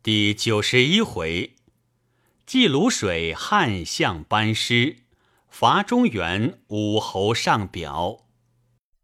[0.00, 1.56] 第九十一回，
[2.46, 4.98] 祭卤水汉相班师，
[5.48, 8.28] 伐中原武侯上表。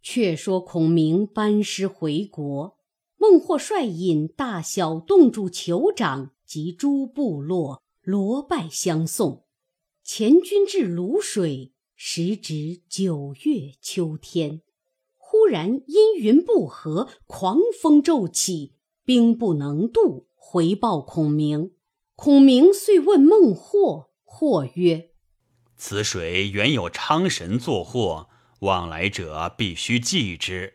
[0.01, 2.79] 却说孔明班师回国，
[3.17, 9.47] 孟获率引大小洞主酋长及诸部落罗拜相送。
[10.05, 14.63] 前军至卤水，时值九月秋天，
[15.17, 18.75] 忽然阴云不和，狂风骤起，
[19.05, 20.29] 兵不能渡。
[20.47, 21.73] 回报孔明，
[22.15, 25.09] 孔明遂问孟获，获曰
[25.75, 28.29] ：“此水原有昌神作祸，
[28.61, 30.75] 往来者必须祭之。”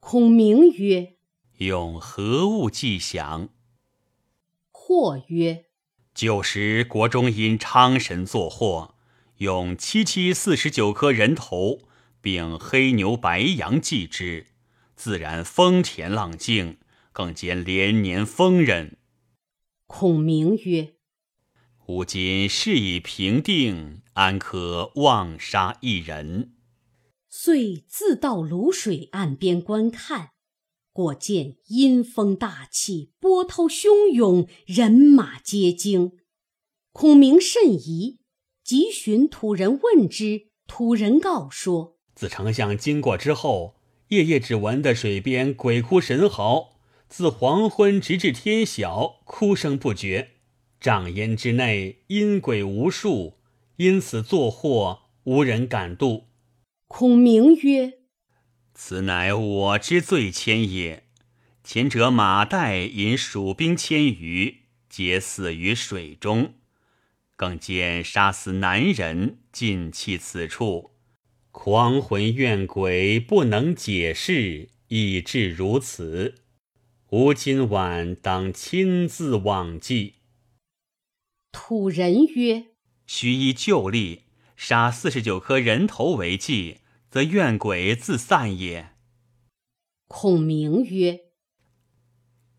[0.00, 1.16] 孔明曰
[1.58, 3.50] ：“用何物祭享？”
[4.70, 5.66] 或曰
[6.14, 8.94] ：“旧时国中因昌神作祸，
[9.38, 11.80] 用七七四十九颗人头，
[12.22, 14.46] 并黑牛白羊祭之，
[14.94, 16.78] 自然风恬浪静。”
[17.18, 18.96] 更兼连年丰人。
[19.88, 20.94] 孔明曰
[21.88, 26.52] ：“吾今事已平定，安可妄杀一人？”
[27.28, 30.30] 遂自到泸水岸边观看，
[30.92, 36.12] 果见阴风大气，波涛汹涌，人马皆惊。
[36.92, 38.20] 孔明甚疑，
[38.62, 40.50] 急寻土人问之。
[40.68, 43.74] 土人告说：“自丞相经过之后，
[44.10, 46.74] 夜夜只闻得水边鬼哭神嚎。”
[47.08, 50.32] 自黄昏直至天晓，哭声不绝。
[50.78, 53.38] 帐烟之内阴鬼无数，
[53.76, 56.28] 因此作祸无人敢渡。
[56.86, 57.94] 孔明曰
[58.74, 61.04] ：“此乃我之罪愆也。
[61.64, 66.54] 前者马岱引蜀兵千余，皆死于水中，
[67.34, 70.92] 更见杀死男人，尽弃此处。
[71.50, 76.34] 狂魂怨鬼不能解释，以致如此。”
[77.10, 80.16] 吾今晚当亲自往祭。
[81.50, 82.66] 土人曰
[83.08, 84.24] ：“须依旧例，
[84.56, 88.90] 杀四十九颗人头为祭，则怨鬼自散也。”
[90.06, 91.20] 孔明曰：“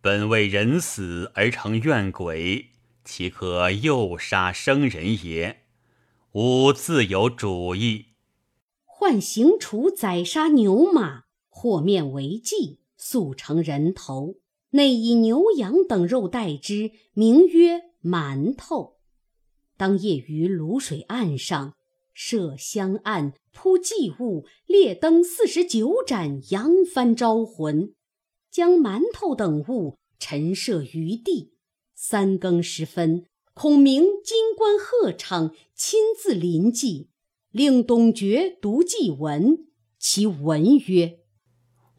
[0.02, 2.72] 本为人死而成怨鬼，
[3.04, 5.66] 岂可又杀生人也？
[6.32, 8.08] 吾自有主意。”
[8.84, 12.80] 唤行处宰杀牛马，和面为祭。
[13.02, 14.36] 速成人头，
[14.72, 18.98] 内以牛羊等肉代之，名曰馒头。
[19.78, 21.76] 当夜于卤水岸上
[22.14, 27.94] 设香案，铺祭物，列灯四十九盏，扬帆招魂，
[28.52, 31.54] 将馒头等物陈设于地。
[31.96, 37.10] 三更时分，孔明金冠鹤氅，亲自临祭，
[37.52, 39.66] 令董厥读祭文。
[39.98, 41.19] 其文曰。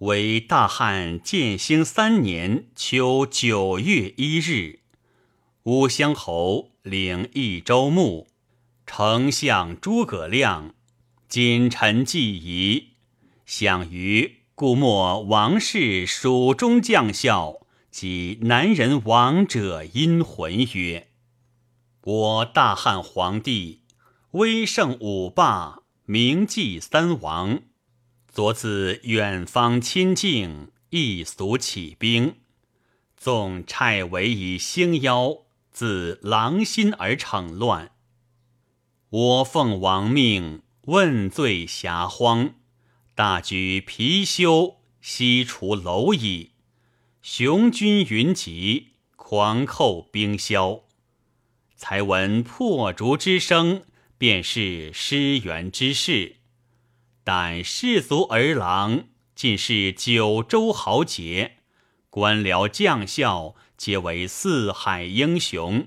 [0.00, 4.80] 为大汉建兴三年秋九月一日，
[5.64, 8.26] 乌乡侯领益州牧，
[8.86, 10.74] 丞相诸葛亮，
[11.28, 12.92] 谨臣祭仪，
[13.44, 21.08] 享于故莫王室蜀中将校及南人王者阴魂曰
[22.04, 23.82] ：“我大汉皇帝
[24.30, 27.60] 威胜五霸，名祭三王。”
[28.32, 32.36] 昨自远方亲境，一俗起兵，
[33.16, 35.38] 纵蔡围以兴妖，
[35.72, 37.90] 自狼心而逞乱。
[39.08, 42.54] 我奉王命，问罪遐荒，
[43.16, 46.52] 大举貔貅，西除蝼蚁，
[47.20, 50.82] 雄军云集，狂寇兵消。
[51.74, 53.82] 才闻破竹之声，
[54.16, 56.36] 便是失援之事。
[57.32, 59.04] 但士卒儿郎
[59.36, 61.58] 尽是九州豪杰，
[62.10, 65.86] 官僚将校皆为四海英雄，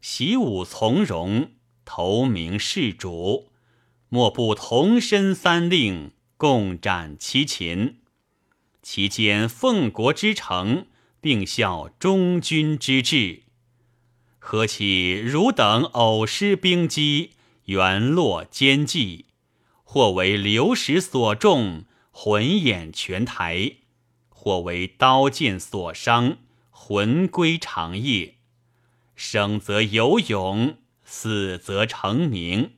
[0.00, 1.50] 习武从容，
[1.84, 3.50] 投名事主，
[4.08, 7.96] 莫不同身三令，共战七擒。
[8.84, 10.86] 其间奉国之诚，
[11.20, 13.42] 并效忠君之志，
[14.38, 17.32] 何其汝等偶失兵机，
[17.64, 19.26] 原落奸计！
[19.92, 23.80] 或为流矢所中，魂掩泉台；
[24.30, 26.38] 或为刀剑所伤，
[26.70, 28.36] 魂归长夜。
[29.14, 32.70] 生则有勇，死则成名。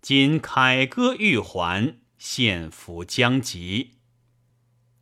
[0.00, 3.96] 今凯歌玉环，献俘将及。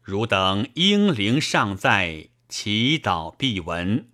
[0.03, 4.09] 汝等英灵尚在，祈祷必闻。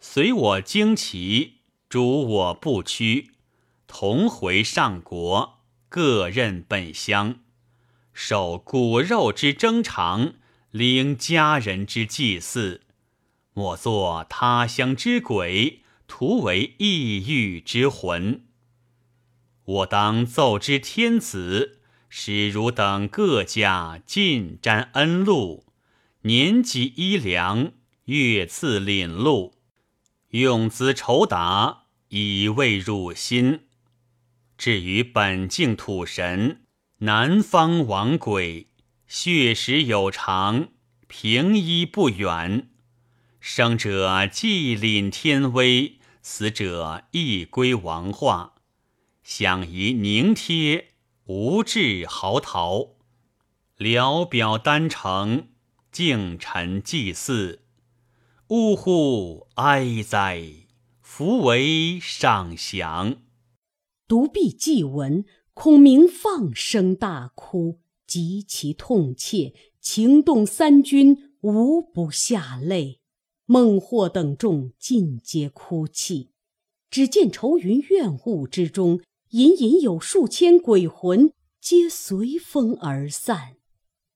[0.00, 1.58] 随我旌旗，
[1.90, 3.32] 主我不屈，
[3.86, 5.59] 同回上国。
[5.90, 7.40] 各任本乡，
[8.12, 10.34] 受骨肉之征偿，
[10.70, 12.82] 领家人之祭祀，
[13.54, 18.44] 莫作他乡之鬼，徒为异域之魂。
[19.64, 25.66] 我当奏之天子，使汝等各家尽沾恩禄，
[26.22, 27.72] 年给衣粮，
[28.04, 29.56] 月赐廪禄，
[30.28, 33.62] 用资酬答，以慰汝心。
[34.60, 36.60] 至于本境土神，
[36.98, 38.68] 南方王鬼，
[39.06, 40.68] 血食有常，
[41.08, 42.68] 平依不远。
[43.40, 48.56] 生者既领天威，死者亦归王化。
[49.22, 50.88] 相宜凝贴，
[51.24, 52.96] 无志嚎啕。
[53.78, 55.48] 聊表丹城，
[55.90, 57.62] 敬臣祭祀。
[58.48, 60.42] 呜呼哀哉！
[61.00, 63.16] 福为上祥。
[64.10, 65.24] 独毕祭文，
[65.54, 67.78] 孔明放声大哭，
[68.08, 72.98] 极其痛切，情动三军，无不下泪。
[73.46, 76.30] 孟获等众尽皆哭泣，
[76.90, 83.58] 只见愁云怨雾之中，隐隐有数千鬼魂，皆随风而散。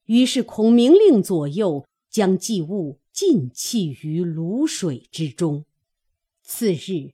[0.06, 5.64] 于是孔明令左右将祭物尽弃于泸水之中。
[6.42, 7.13] 次日，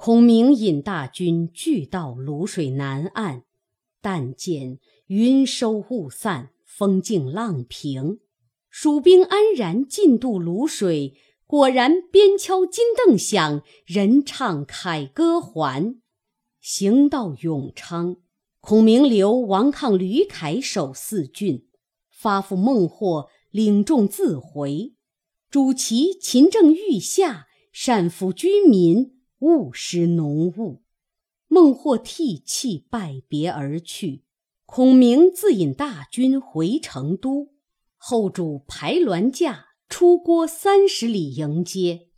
[0.00, 3.42] 孔明引大军聚到泸水南岸，
[4.00, 4.78] 但见
[5.08, 8.20] 云收雾散，风静浪平，
[8.70, 11.14] 蜀兵安然进渡泸水。
[11.48, 16.00] 果然，鞭敲金镫响，人唱凯歌还。
[16.60, 18.18] 行到永昌，
[18.60, 21.66] 孔明留王亢、吕凯守四郡，
[22.08, 24.94] 发付孟获领众自回。
[25.50, 30.82] 主其勤政御下，善抚居民，勿失浓雾。
[31.46, 34.24] 孟获涕泣拜别而去。
[34.66, 37.54] 孔明自引大军回成都，
[37.96, 39.66] 后主排銮驾。
[39.88, 42.08] 出郭三十里迎接，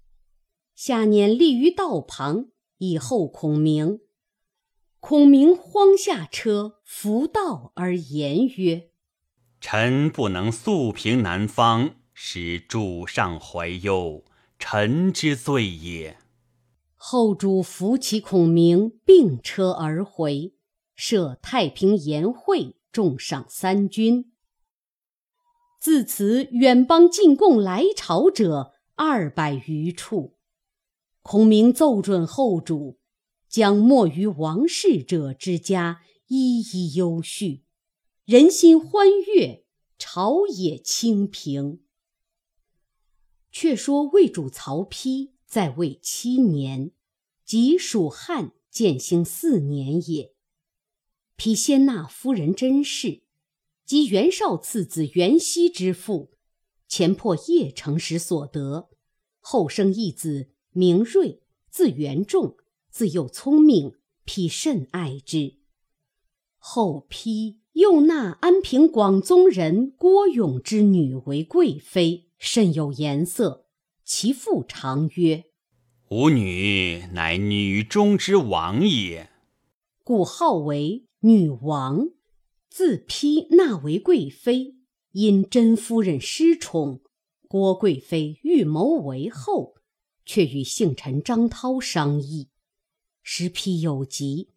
[0.75, 2.47] 下辇立于道旁，
[2.79, 4.01] 以候孔明。
[4.99, 8.91] 孔明慌下车，扶道而言曰
[9.63, 14.25] ：“臣不能速平南方，使主上怀忧，
[14.59, 16.19] 臣之罪也。”
[17.03, 20.53] 后主扶起孔明，并车而回，
[20.95, 24.31] 设太平筵会，重赏三军。
[25.81, 30.37] 自此，远邦进贡来朝者二百余处。
[31.23, 32.99] 孔明奏准后主，
[33.49, 37.65] 将没于王室者之家一一优叙，
[38.27, 39.65] 人心欢悦，
[39.99, 41.81] 朝野清平。
[43.51, 46.93] 却说魏主曹丕在位七年，
[47.45, 50.33] 即蜀汉建兴四年也。
[51.37, 53.25] 丕先纳夫人甄氏。
[53.85, 56.31] 及袁绍次子袁熙之父，
[56.87, 58.91] 前破邺城时所得，
[59.41, 62.57] 后生一子名睿，字元仲，
[62.89, 65.57] 自幼聪明，丕甚爱之。
[66.59, 73.67] 后丕又纳安平广宗人郭勇之女为贵妃，甚有颜色。
[74.13, 75.45] 其父常曰
[76.11, 79.31] ：“吾女乃女中之王也。”
[80.03, 82.09] 故号为女王。
[82.69, 84.75] 自批纳为贵妃，
[85.13, 87.03] 因甄夫人失宠，
[87.47, 89.77] 郭贵妃预谋为后，
[90.27, 92.49] 却与幸臣张涛商议。
[93.23, 94.51] 时批有疾，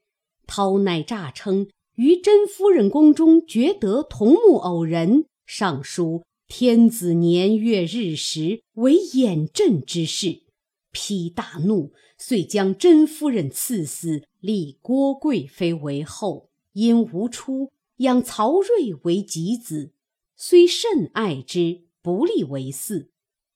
[0.48, 6.24] 涛乃诈称于甄夫人宫中觉得同木偶人，上书
[6.56, 10.44] 天子年月日时为眼阵之事。
[10.92, 16.52] 丕大怒，遂将甄夫人赐死，立郭贵妃为后。
[16.74, 17.72] 因无出。
[17.98, 19.94] 养曹睿为己子，
[20.36, 23.08] 虽甚爱之，不立为嗣。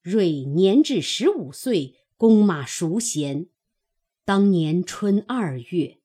[0.02, 3.50] 睿年至十五岁，弓马熟娴。
[4.26, 6.00] 当年春二月，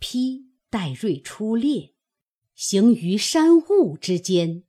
[0.00, 1.92] 丕带睿出猎，
[2.54, 4.64] 行于山雾之间，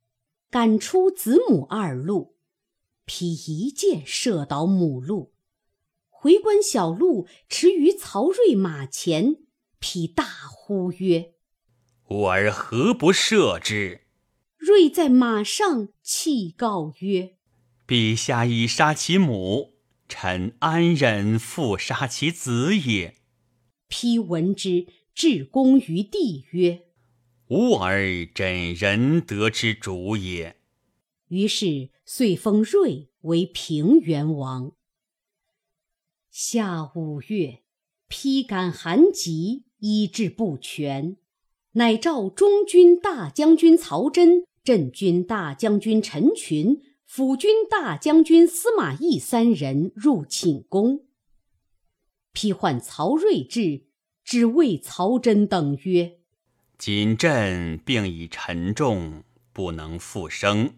[0.50, 2.36] 赶出子母二鹿。
[3.06, 5.32] 丕一箭射倒母鹿，
[6.08, 9.36] 回观小鹿驰于曹睿马前，
[9.78, 11.34] 匹大呼曰。
[12.08, 14.02] 吾儿何不射之？
[14.58, 17.36] 睿在马上泣告曰
[17.86, 19.74] ：“陛下已杀其母，
[20.08, 23.16] 臣安忍复杀其子也？”
[23.88, 26.82] 丕闻之，至公于地曰
[27.50, 30.56] ：“吾儿怎仁德之主也？”
[31.26, 34.72] 于是遂封睿为平原王。
[36.30, 37.62] 夏五月，
[38.06, 41.16] 披感寒疾，医治不全。
[41.72, 51.04] 乃召中军大将军曹真、镇军大将军陈群、辅军大将军司马懿三人入寝宫，
[52.32, 53.86] 批唤曹睿至，
[54.22, 56.19] 只谓曹真等曰
[56.82, 59.22] ：“今朕病已沉重，
[59.52, 60.76] 不能复生。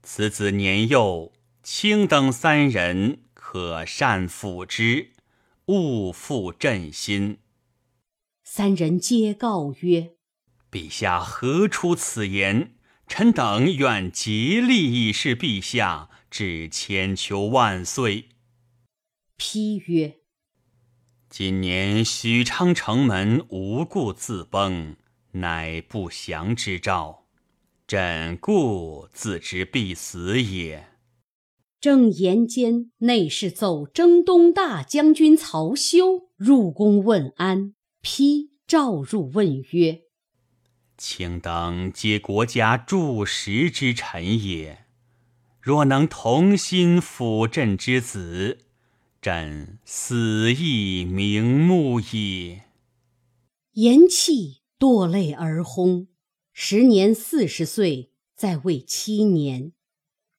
[0.00, 5.10] 此子年幼，卿等三人可善抚之，
[5.66, 7.38] 勿负朕心。”
[8.46, 10.12] 三人皆告曰
[10.70, 12.76] ：“陛下何出此言？”
[13.08, 18.28] 臣等愿竭力以示陛下，至千秋万岁。
[19.36, 20.20] 批曰：
[21.28, 24.94] 今年许昌城门无故自崩，
[25.34, 27.26] 乃不祥之兆。
[27.86, 30.88] 朕故自知必死也。
[31.80, 37.74] 正言间，内侍奏征东大将军曹休入宫问安。
[38.00, 40.02] 批诏入问曰。
[40.96, 44.86] 卿等皆国家柱石之臣也，
[45.60, 48.58] 若能同心辅朕之子，
[49.20, 52.60] 朕死亦瞑目矣。
[53.72, 56.08] 言讫，堕泪而轰。
[56.52, 59.72] 时年四十岁，在位七年。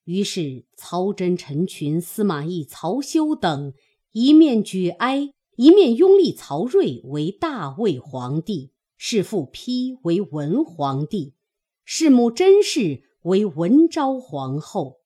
[0.06, 3.74] 于是曹真、陈群、司马懿、曹休等
[4.12, 8.72] 一面举哀，一面拥立曹睿为大魏皇帝。
[8.98, 11.34] 弑父丕为文皇帝，
[11.84, 15.02] 弑母甄氏为文昭皇后，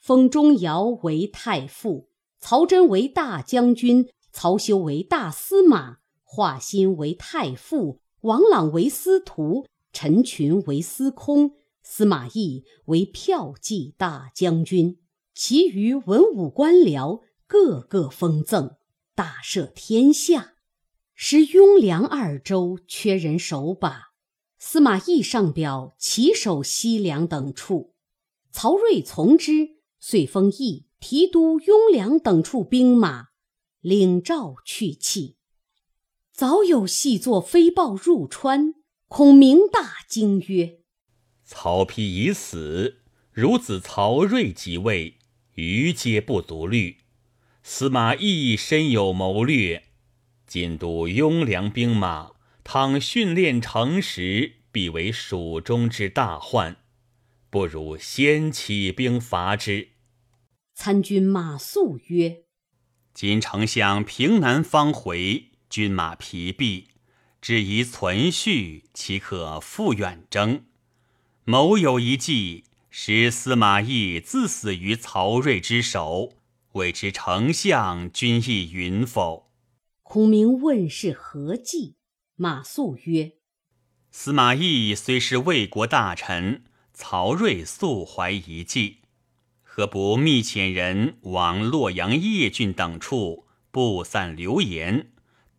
[0.00, 2.08] 封钟繇为太傅，
[2.40, 15.00] 曹真为大将军，曹休为大司马，华歆为太傅，王朗为司徒，陈群为司空，司马懿为骠骑大将军，
[15.34, 18.76] 其余文武官僚个个封赠，
[19.16, 20.52] 大赦天下。
[21.16, 24.12] 时雍凉二州缺人守把，
[24.56, 27.92] 司马懿上表齐守西凉等处，
[28.52, 33.30] 曹睿从之，遂封懿提督雍凉等处兵马，
[33.80, 35.34] 领诏去讫。
[36.32, 38.74] 早有细作飞报入川，
[39.06, 40.78] 孔明大惊曰
[41.44, 43.02] ：“曹丕已死，
[43.34, 45.18] 孺子曹睿即位，
[45.54, 46.96] 余皆不足虑。
[47.62, 49.84] 司马懿深有谋略。”
[50.48, 52.32] 进度雍凉兵马，
[52.64, 56.78] 倘训练成时，必为蜀中之大患。
[57.50, 59.90] 不如先起兵伐之。
[60.74, 62.44] 参军马谡曰
[63.12, 66.88] ：“今丞相平南方回，军马疲弊，
[67.40, 70.66] 只宜存续，岂可复远征？
[71.44, 76.34] 某有一计，使司马懿自死于曹睿之手，
[76.72, 79.50] 未知丞相君意允否？”
[80.04, 81.94] 孔明问是何计？
[82.36, 83.36] 马谡曰
[84.12, 88.98] ：“司马懿虽是魏国大臣，曹睿素怀一计，
[89.62, 95.08] 何不密遣人往洛阳、邺郡等处布散流言，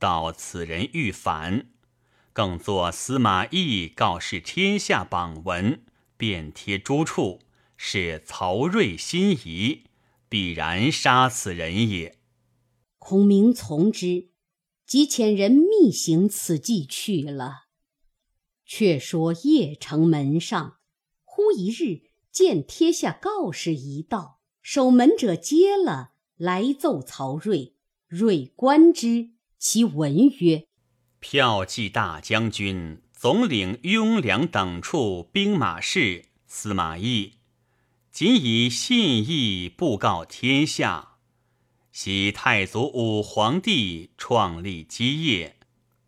[0.04, 1.70] 道此人欲反，
[2.34, 5.82] 更作司马懿告示天下榜文，
[6.18, 7.40] 遍贴诸处，
[7.78, 9.84] 使曹睿心疑，
[10.28, 12.18] 必然杀此人也。”
[13.00, 14.32] 孔明从之。
[14.86, 17.68] 即遣人密行此计去了。
[18.66, 20.80] 却说邺城门上，
[21.24, 27.78] 忽一日见贴下告示一道，守门者接了，来奏曹睿。
[28.10, 29.30] 睿观之，
[29.66, 30.66] 其文曰
[31.24, 37.36] ：“骠骑大将军、总领雍凉等处兵马事司马懿，
[38.12, 41.14] 仅以信义布告天下。”
[41.94, 45.56] 昔太祖武皇帝创立基业，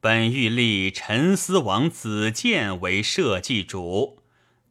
[0.01, 4.19] 本欲立陈思王子建为社稷主，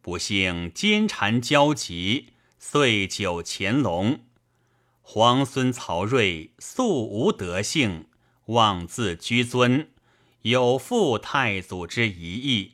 [0.03, 4.21] 不幸奸谗交集，遂久乾隆。
[5.01, 8.09] 皇孙曹睿素无德性，
[8.47, 9.89] 妄自居尊，
[10.43, 12.73] 有负太祖之遗意。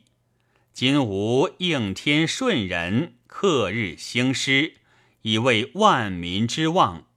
[0.73, 4.75] 今吾应天顺人，克日兴师，
[5.21, 7.07] 以为万民之望。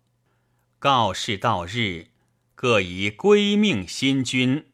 [0.79, 2.09] 告示到日，
[2.55, 4.67] 各以归命新君。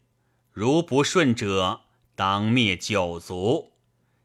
[0.53, 1.83] 如不顺者，
[2.15, 3.73] 当灭九族。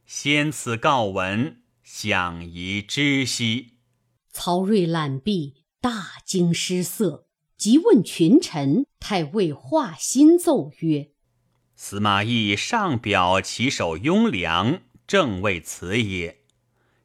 [0.05, 3.73] 先此告文，享宜知悉。
[4.31, 7.24] 曹睿览毕，大惊失色，
[7.57, 8.85] 即问群臣。
[8.99, 11.11] 太尉华歆奏曰
[11.77, 16.39] ：“司马懿上表其守雍凉，正为此也。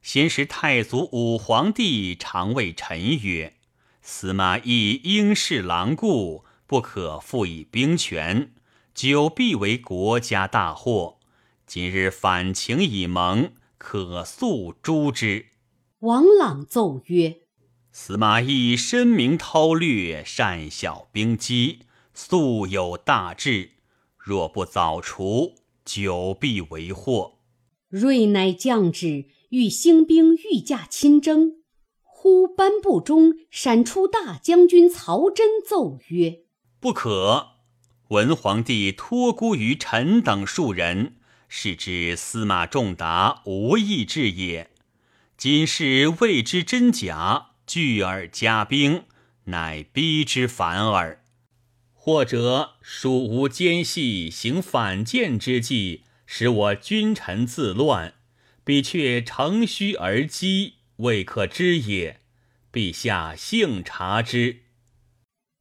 [0.01, 3.57] 先时太祖武皇帝常谓臣曰。”
[4.01, 8.55] 司马懿应是狼顾，不可复以兵权，
[8.95, 11.19] 久必为国家大祸。
[11.67, 15.49] 今日反情已盟，可速诛之。
[15.99, 17.40] 王朗奏曰
[17.93, 21.81] ：“司马懿深明韬略，善晓兵机，
[22.15, 23.71] 素有大志。
[24.17, 27.39] 若不早除，久必为祸。”
[27.91, 31.57] 睿乃降旨，欲兴兵御驾亲征。
[32.03, 36.43] 忽颁布中闪出大将军曹真奏曰
[36.79, 37.49] ：“不可！
[38.09, 41.17] 文皇帝托孤于臣等数人，
[41.49, 44.71] 是知司马仲达无意志也。
[45.37, 49.05] 今是未知真假，拒而加兵，
[49.45, 51.23] 乃逼之反耳。
[51.93, 58.15] 或者蜀吴奸细行反间之计，使我君臣自乱，
[58.65, 62.21] 彼却乘虚而击。”未可知也，
[62.73, 64.65] 陛下幸察之。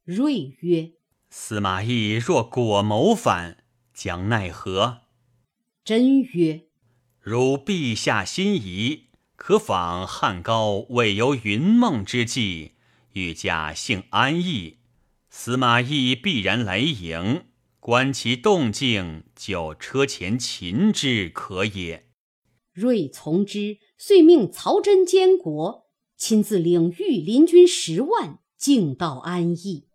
[0.04, 0.90] 睿曰
[1.30, 3.64] ：“司马懿若果谋反，
[3.94, 5.02] 将奈何？”
[5.84, 6.64] 真曰
[7.20, 9.04] ：“如陛下心仪，
[9.42, 12.72] 可仿汉高未游云梦之计，
[13.14, 14.80] 欲驾幸安邑。
[15.30, 17.46] 司马懿必然来迎，
[17.80, 22.10] 观其动静，就车前擒之，可也。”
[22.74, 23.78] 睿从之。
[23.96, 25.86] 遂命曹真监国，
[26.18, 29.88] 亲自领御林军十万，径到安邑。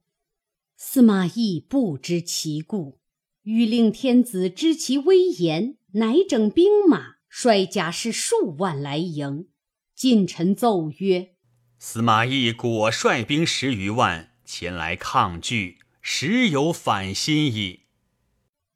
[0.76, 2.98] 司马懿不知其故，
[3.44, 9.50] 欲令天子知其威严，乃整兵马，率甲士数万来迎。
[9.94, 11.32] 晋臣奏曰
[11.78, 17.88] ：“司马懿果率兵十余万前来抗拒，实有反心矣。”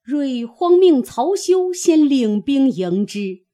[0.03, 3.45] 睿慌命曹休先领兵迎之。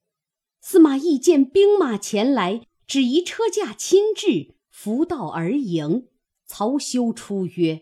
[0.59, 6.07] 司马懿见兵马前来，只宜车驾亲至，扶道而迎。
[6.47, 7.81] 曹休出曰：“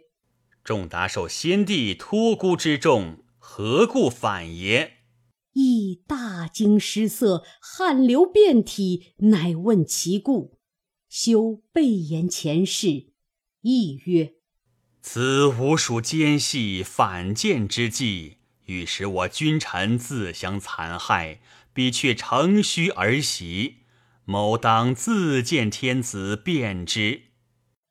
[0.62, 4.98] 仲达受先帝托孤之重，何故反也？”
[5.54, 10.60] 懿大惊失色，汗流遍体，乃问其故。
[11.10, 13.14] 修备言前世，
[13.62, 14.34] 亦曰
[15.02, 21.42] ：“此吾属奸细反间之计，欲使我君臣自相残害。”
[21.76, 23.78] 彼却乘虚而袭，
[24.26, 27.24] 某当自见天子便之。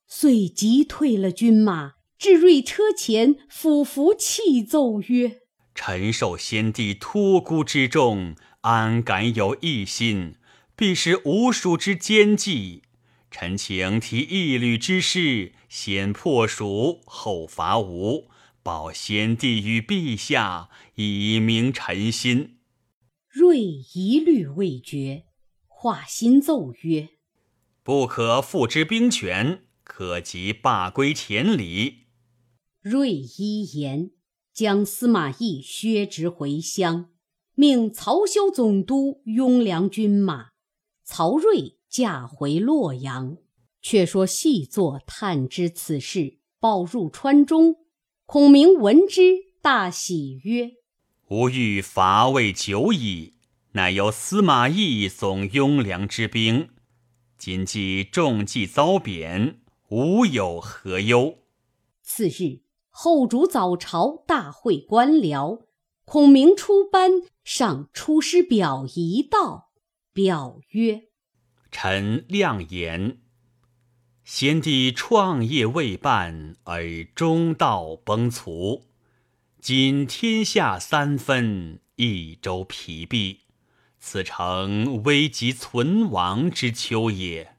[0.06, 5.40] 遂急退了军马，至瑞车前，俯伏泣奏曰
[5.74, 10.36] ：“臣受先帝托孤之重，安敢有异心？
[10.76, 12.82] 必是吴蜀之奸计。
[13.30, 18.28] 臣请提一旅之事，先破蜀，后伐吴，
[18.62, 22.58] 保先帝与陛下，以明臣心。”
[23.32, 23.58] 睿
[23.94, 25.24] 一律未决，
[25.66, 27.08] 化心奏曰
[27.82, 32.00] ：“不可复之兵权，可即罢归田里。”
[32.82, 34.10] 睿一言，
[34.52, 37.10] 将司马懿削职回乡，
[37.54, 40.50] 命曹休总督雍凉军马。
[41.04, 43.38] 曹睿驾回洛阳。
[43.84, 47.74] 却说细作探知此事，报入川中。
[48.26, 50.74] 孔明闻之，大喜曰。
[51.30, 53.34] 吾欲伐魏久矣，
[53.72, 56.68] 乃由司马懿总雍凉之兵。
[57.36, 61.38] 今既中计遭贬，吾有何忧？
[62.04, 62.60] 次日，
[62.94, 65.62] 后主早朝，大会官僚。
[66.04, 69.70] 孔明出班，上出师表一道。
[70.12, 71.04] 表曰
[71.72, 73.22] ：“臣亮言，
[74.22, 78.82] 先帝创业未半，而中道崩殂。”
[79.58, 83.40] 今天下三分，益州疲弊，
[83.98, 87.56] 此诚危急存亡之秋也。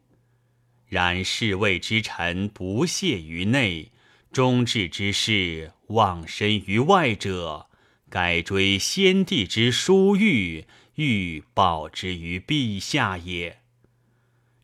[0.85, 3.92] 然侍卫之臣不懈于内，
[4.33, 7.67] 忠志之士忘身于外者，
[8.09, 10.65] 改追先帝之殊遇，
[10.95, 13.59] 欲报之于陛下也。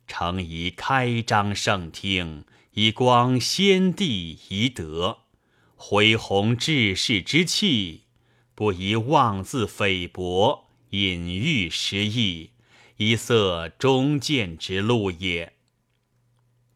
[0.07, 5.19] 诚宜开张圣听，以光先帝遗德。
[5.75, 8.05] 恢弘志士之气，
[8.55, 12.49] 不宜妄自菲薄，隐喻失意，
[12.97, 15.53] 以塞忠谏之路也。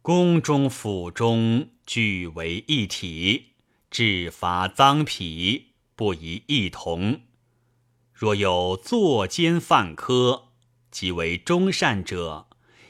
[0.04, 3.54] 宫中府中俱为一体，
[3.92, 7.22] 治罚赃匹不宜异同。
[8.14, 10.50] 若有作奸犯科，
[10.90, 12.48] 即为忠善者，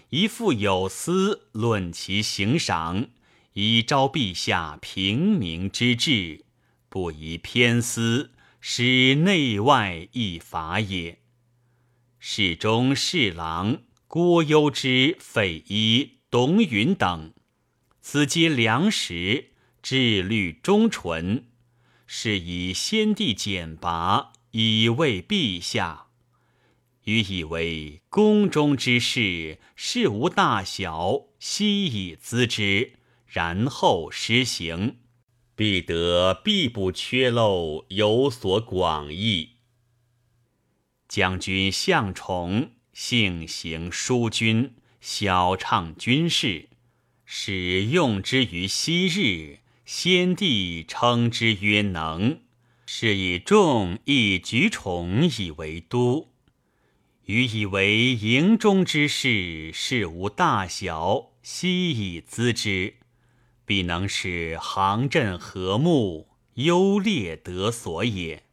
[0.09, 3.09] 宜复有司论其行赏。
[3.53, 6.45] 以昭陛下平明之志，
[6.89, 11.19] 不宜偏私，使内外异法也。
[12.17, 17.31] 侍中、侍郎郭攸之、费祎、董允等，
[18.05, 21.45] 此皆良实，志虑忠纯，
[22.05, 26.07] 是以先帝简拔，以慰陛下。
[27.05, 34.97] 予以为宫中之事，事无大小，悉以咨之，然后施行，
[35.55, 39.51] 必得必不缺漏，有所广益。
[41.07, 46.67] 将军向宠，性行淑君，晓畅军事，
[47.35, 52.41] 使用之于昔日，先帝称之曰能，
[52.85, 56.29] 是以众以举宠以为都。
[57.25, 62.97] 予以为营中之事，事无大小，悉以咨之，
[63.65, 68.43] 必能使行阵和睦，优劣得所也。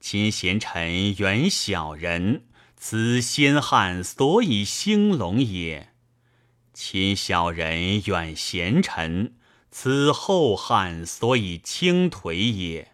[0.00, 2.42] 亲贤臣远小人，
[2.76, 5.91] 此先汉所以兴隆也；
[6.72, 9.34] 亲小人远贤臣，
[9.70, 12.92] 此后汉所以倾颓也。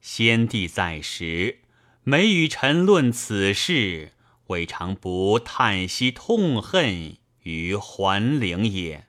[0.00, 1.58] 先帝在时。
[2.02, 4.12] 每与臣论此事，
[4.46, 9.06] 未尝不叹息痛恨于桓灵也。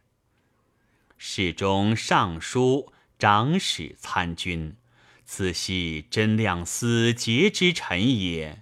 [1.17, 4.75] 侍中、尚书、长史、参军，
[5.23, 8.61] 此系真亮司节之臣也。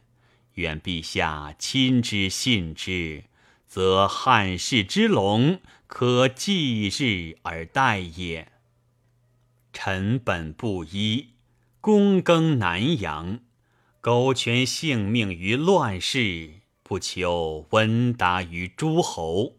[0.53, 3.23] 愿陛下亲之信之，
[3.69, 8.51] 则汉室之隆可继日而待也。
[9.71, 11.33] 臣本布衣，
[11.79, 13.41] 躬耕南阳。
[14.01, 19.57] 苟全性命于乱世，不求闻达于诸侯。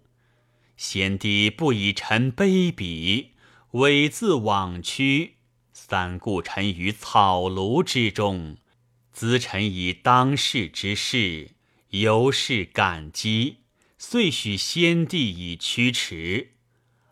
[0.77, 3.29] 先帝不以臣卑鄙，
[3.73, 5.37] 猥自枉屈，
[5.73, 8.57] 散顾臣于草庐之中。
[9.15, 11.51] 咨臣以当世之事，
[11.91, 13.59] 由是感激，
[14.03, 16.53] 遂许先帝以驱驰。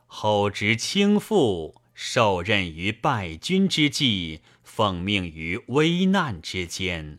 [0.07, 4.41] 后值倾覆，受任于败军之际。
[4.63, 7.19] 奉命于危难之间，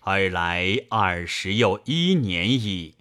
[0.00, 2.94] 而来二十又一年矣。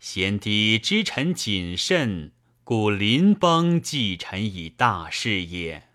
[0.00, 2.32] 先帝知臣谨慎，
[2.64, 5.88] 故临崩继臣以大事也。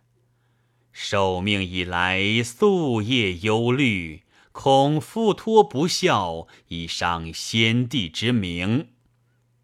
[0.91, 8.89] 受命以来，夙夜忧虑，恐付托不效，以伤先帝之名，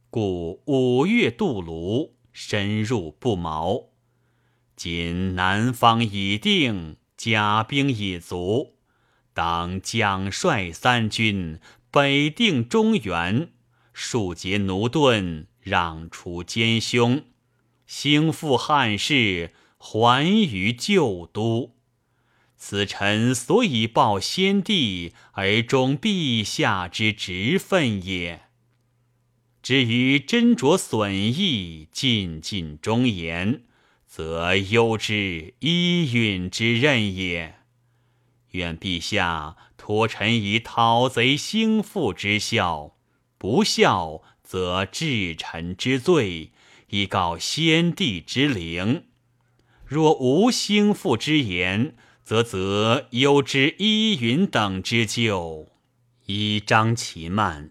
[0.10, 3.90] 故五月渡泸，深入不毛。
[4.76, 6.98] 今南方已定。
[7.22, 8.78] 甲兵已足，
[9.34, 11.60] 当奖率三军，
[11.92, 13.50] 北定中原，
[13.92, 17.24] 庶竭奴钝，攘除奸凶，
[17.86, 21.76] 兴复汉室，还于旧都。
[22.56, 28.44] 此臣所以报先帝而忠陛下之职分也。
[29.70, 33.66] 至于斟酌损益，尽尽忠言。
[34.08, 37.60] 则忧之依允之任也。
[38.54, 42.96] 愿陛下托臣以讨贼兴复之效，
[43.38, 46.52] 不效则治臣之罪，
[46.88, 49.04] 以告先帝之灵。
[49.86, 55.68] 若无兴复之言，则则忧之依允等之咎，
[56.26, 57.70] 以彰其慢。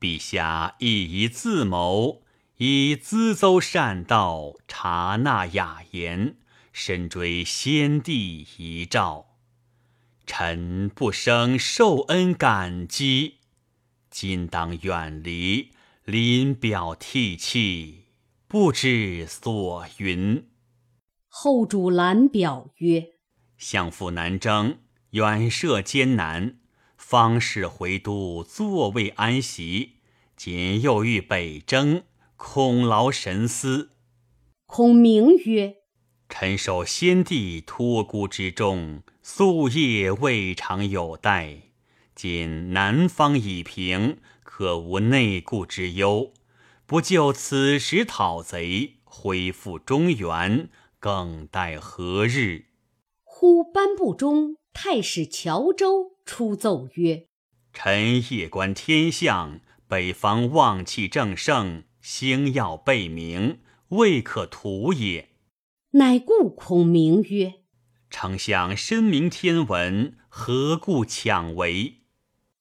[0.00, 2.22] 陛下亦宜自谋。
[2.56, 6.36] 以咨诹善道，察纳雅言，
[6.74, 9.28] 深追先帝遗诏，
[10.26, 13.36] 臣不生受恩感激。
[14.10, 15.70] 今当远离，
[16.04, 18.08] 临表涕泣，
[18.46, 20.46] 不知所云。
[21.28, 23.12] 后主览表曰
[23.56, 24.80] ：“相父南征，
[25.12, 26.59] 远涉艰难，
[27.10, 29.94] 方士回都，坐位安息。
[30.36, 32.04] 今又欲北征。”
[32.38, 33.90] 恐劳神思，
[34.64, 35.78] 孔明曰
[36.30, 41.62] ：“臣受先帝托孤之重，夙夜未尝有怠。
[42.14, 46.32] 今南方已平，可无内顾之忧。
[46.86, 50.70] 不就此时讨贼，恢复中原，
[51.00, 52.66] 更待何日？”
[53.24, 57.26] 忽颁布中，太史乔州出奏曰
[57.74, 65.30] ：“臣夜观天象，北方旺气正盛。”星耀背明，未可图也。
[65.90, 67.54] 乃故孔明曰
[68.10, 72.04] ：“丞相深明天文，何故强为？”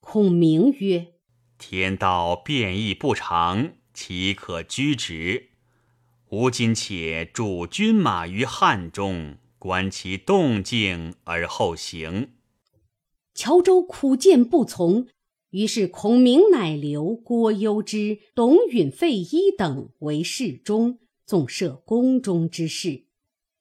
[0.02, 1.14] 孔明曰
[1.60, 5.52] ：“天道变异不常，岂可居止？
[6.30, 12.32] 吾今且驻军马于汉中，观其动静而后行。”
[13.34, 15.08] 乔州苦谏不从。
[15.52, 23.06] 于是，孔明乃留郭攸之、董允、费祎等为侍中，总摄宫中之事；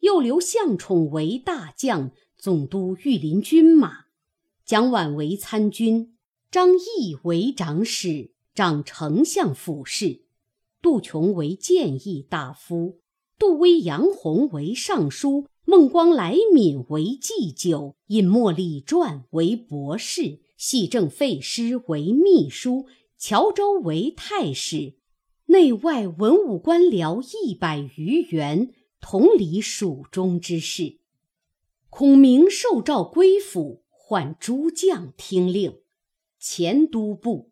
[0.00, 4.06] 又留向宠为大将，总督御林军马；
[4.66, 6.14] 蒋琬为参军，
[6.50, 10.24] 张翼为长史，掌丞相府事；
[10.82, 13.00] 杜琼为谏议大夫，
[13.38, 22.86] 杜威、杨洪为尚书，孟光、来敏为祭酒，尹莫、李传为博士，系正废师为秘书，
[23.18, 24.94] 乔州为太史，
[25.48, 31.00] 内外文武官僚一百余员，同理蜀中之事。
[31.90, 35.80] 孔明受诏归府，唤诸将听令。
[36.38, 37.50] 前都部，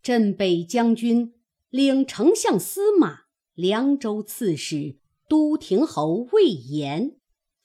[0.00, 1.34] 镇北将军，
[1.70, 7.17] 领丞相司马；凉州刺史，都亭侯魏延；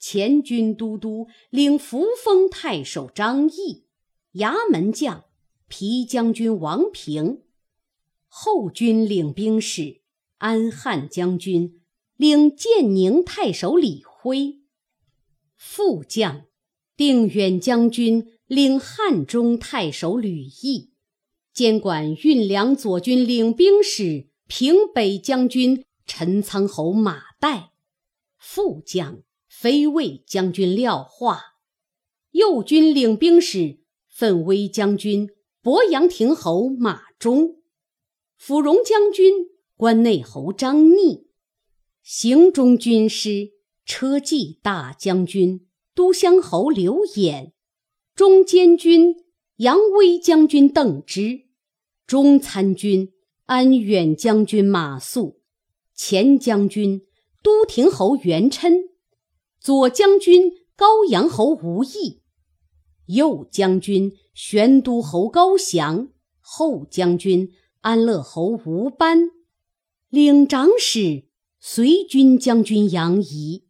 [0.06, 3.86] 前军都督，领扶风太守张翼；
[4.34, 5.24] 衙门将，
[5.66, 7.38] 皮将军王平；
[8.28, 10.02] 后军领兵使，
[10.36, 11.80] 安汉将军，
[12.18, 14.60] 领建宁太守李辉；
[15.56, 16.44] 副将，
[16.98, 18.28] 定远将军。
[18.46, 20.90] 领汉中太守吕毅，
[21.54, 27.68] 监管运粮左军领兵使平北将军陈仓侯马岱，
[28.36, 29.22] 副将
[29.64, 31.40] 飞卫将军廖化，
[32.32, 33.78] 右军领兵使
[34.10, 35.30] 奋威将军
[35.62, 37.62] 鄱阳亭侯马忠，
[38.38, 39.32] 抚荣将军
[39.74, 41.28] 关内侯张逆，
[42.02, 43.52] 行中军师
[43.86, 47.54] 车骑大将军都乡侯刘演。
[48.14, 49.14] 中监军
[49.56, 51.46] 扬威将军邓芝，
[52.06, 53.14] 中参军
[53.46, 55.36] 安远将军马谡，
[55.94, 57.06] 前将军
[57.42, 58.90] 都亭侯元琛，
[59.64, 62.20] 左将军高阳侯吴懿，
[63.06, 67.50] 右将军玄都侯高翔，后将军
[67.80, 69.30] 安乐侯吴班，
[70.10, 73.64] 领长史随军将军杨仪，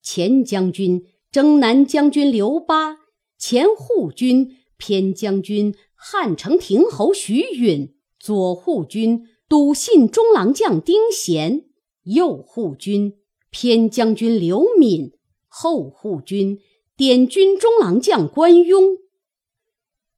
[0.00, 2.98] 前将军征南将军刘巴。
[3.36, 11.64] 前护军偏将军汉城亭侯徐允，左护军笃信中郎将丁贤，
[12.04, 13.14] 右护军
[13.50, 15.14] 偏将军刘敏，
[15.52, 16.58] 后护军
[16.96, 18.96] 点军中郎将关雍，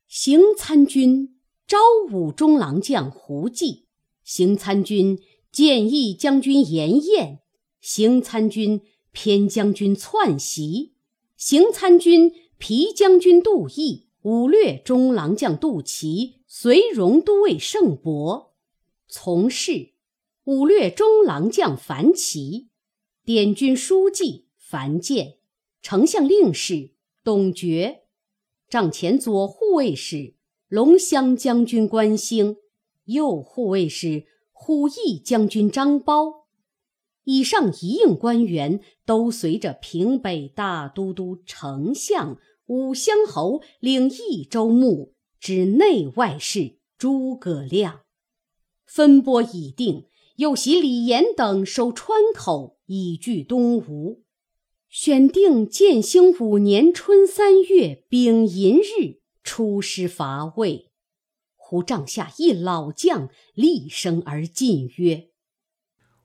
[0.06, 1.78] 行参军昭
[2.12, 3.86] 武中郎将胡济，
[4.22, 5.18] 行参军
[5.50, 7.40] 建议将军严彦，
[7.80, 10.92] 行参军偏将军篡袭，
[11.36, 12.32] 行参军。
[12.58, 18.54] 皮将军杜毅、武略中郎将杜琦、随荣都尉盛伯，
[19.08, 19.94] 从事。
[20.44, 22.68] 武略中郎将樊琦，
[23.24, 25.34] 点军书记樊建，
[25.82, 28.04] 丞相令史董厥，
[28.70, 30.32] 帐前左护卫使
[30.66, 32.56] 龙骧将军关兴，
[33.04, 36.44] 右护卫使虎翼将军张苞。
[37.24, 42.38] 以上一应官员都随着平北大都督丞相。
[42.64, 48.00] 武乡侯领益州牧，之内外事诸葛亮，
[48.86, 50.06] 分拨已定，
[50.36, 54.22] 又袭李严等守川口，以拒东吴。
[54.92, 60.90] 选定建兴五年春三月丙寅日，出师伐魏。
[61.56, 65.28] 忽帐下一老将厉声而进曰：“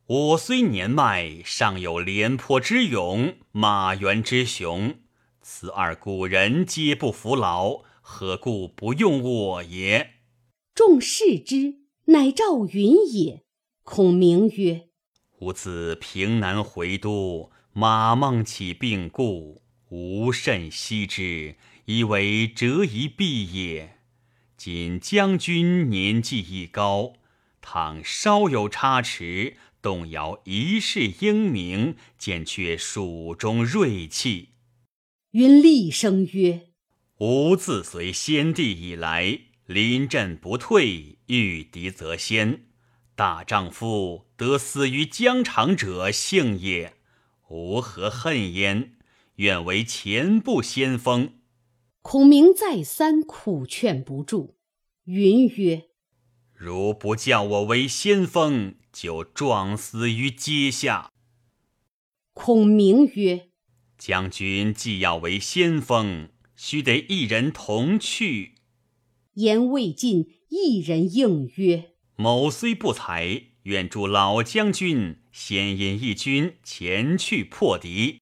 [0.07, 4.95] 我虽年迈，尚有廉颇之勇，马援之雄。”
[5.41, 10.15] 此二古人皆不服劳，何故不用我也？
[10.75, 11.75] 众视之，
[12.07, 13.45] 乃赵云也。
[13.83, 14.89] 孔明曰
[15.39, 17.49] ：“吾自平南回都，
[17.79, 23.99] 马孟起病故，无甚惜之，以为折一臂也。
[24.57, 27.13] 今将军年纪已高，
[27.61, 34.53] 倘稍有差池，动摇一世英名，减却蜀中锐气。”
[35.33, 36.69] 云厉声曰
[37.21, 42.63] ：“吾自随先帝以来，临阵不退，遇敌则先。
[43.15, 46.96] 大丈夫得死于疆场者幸也，
[47.49, 48.93] 吾何恨焉？
[49.35, 51.33] 愿为前部先锋。”
[52.01, 54.55] 孔明再三苦劝不住，
[55.03, 55.89] 云曰
[56.55, 61.11] ：“如不叫我为先锋，就撞死于阶下。”
[62.33, 63.49] 孔明曰。
[63.97, 68.53] 将军既要为先锋，须得一人同去。
[69.33, 78.21] 言未尽，一人应曰：“某虽不才，愿助老将军先引一军前去破敌。”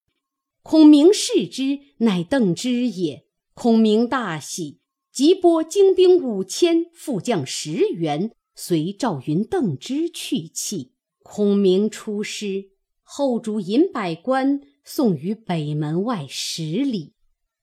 [0.64, 3.26] 孔明视之，乃邓芝也。
[3.54, 4.80] 孔明大喜，
[5.12, 10.90] 即拨精兵五千，副将十员，随赵云、邓芝去讫。
[11.22, 12.72] 孔明出师，
[13.04, 14.62] 后主引百官。
[14.88, 17.14] 送于北门外十里，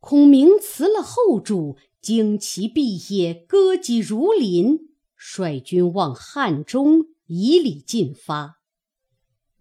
[0.00, 8.58] 孔明辞了后主，旌旗蔽野，歌戟如林，率军往汉中以礼进发。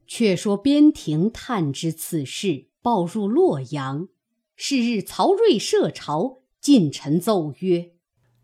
[0.05, 4.09] 却说边庭探知此事，报入洛阳。
[4.57, 7.93] 是日，曹睿设朝，近臣奏曰：“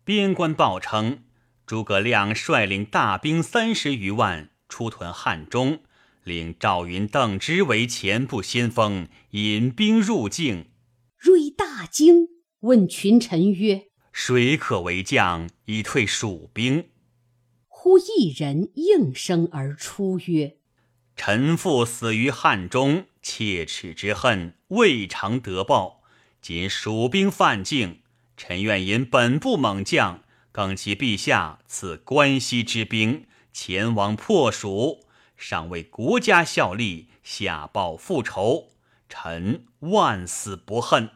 [0.02, 1.24] 边关报称，
[1.66, 5.80] 诸葛亮率领大兵三十余万出屯汉中，
[6.24, 10.70] 领赵云、邓芝为前部先锋，引兵入境。”
[11.18, 12.28] 睿大惊，
[12.60, 16.86] 问群臣曰：“谁可为将，以退蜀兵？”
[17.88, 20.58] 忽一人应声而出曰：
[21.16, 26.02] 臣父死于汉中，切齿之恨未尝得报。
[26.42, 28.02] 今蜀兵犯境，
[28.36, 30.22] 臣愿引本部猛将，
[30.52, 33.24] 更其陛下赐关西之兵，
[33.54, 35.06] 前往破蜀，
[35.38, 38.72] 上为国家效力，下报复仇。
[39.08, 41.08] 臣万死不恨。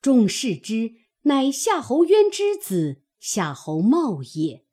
[0.00, 4.64] 众视之，乃夏侯渊之子夏侯茂也。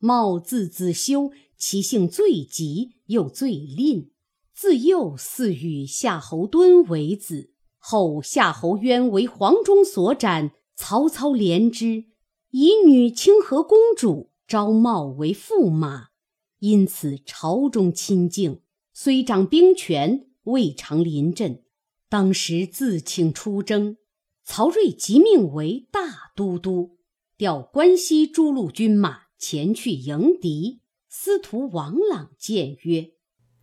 [0.00, 1.30] 茂字子修。
[1.56, 4.10] 其性最急，又最吝。
[4.54, 12.06] 自幼嗣与夏侯惇为子，后夏侯渊为黄忠所斩，曹操怜之，
[12.52, 16.08] 以女清河公主招茂为驸马，
[16.60, 18.62] 因此朝中亲近。
[18.94, 21.64] 虽掌兵权，未尝临阵。
[22.08, 23.98] 当时自请出征，
[24.44, 26.96] 曹睿即命为大都督，
[27.36, 30.82] 调关西诸路军马前去迎敌。
[31.08, 33.12] 司徒王朗谏曰：“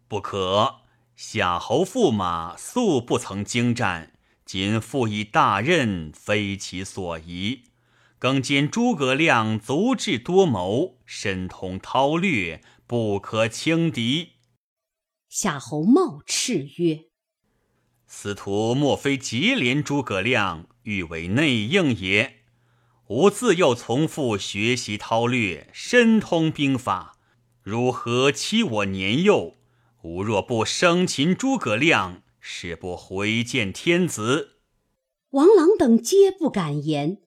[0.10, 0.82] 不可，
[1.16, 7.66] 夏侯驸马素不曾经战，今复以大任，非其所宜。
[8.18, 14.32] 更兼诸葛亮足智多谋，深通韬略，不可轻敌。”
[15.30, 17.06] 夏侯茂斥曰
[18.08, 22.37] ：“司徒莫非结连诸葛亮，欲为内应也？
[23.10, 27.18] 吾自幼从父学习韬略，深通兵法。”
[27.64, 29.56] 如何欺我年幼？
[30.04, 34.58] 吾若不生擒诸葛亮，誓不回见天子。
[35.32, 37.20] 王朗等皆不敢言。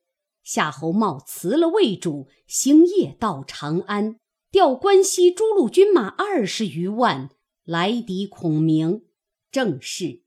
[0.43, 4.17] 夏侯茂辞了魏主，星夜到长安，
[4.51, 7.31] 调关西诸路军马二十余万
[7.65, 9.03] 来敌孔明。
[9.51, 10.23] 正是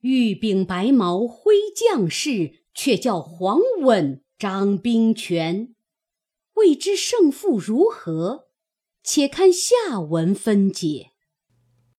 [0.00, 5.74] 玉柄白毛挥将士，却叫黄稳张兵权。
[6.54, 8.48] 未知胜负如何？
[9.02, 11.12] 且看下文分解。